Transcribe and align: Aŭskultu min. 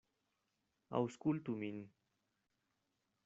Aŭskultu 0.99 1.55
min. 1.59 1.77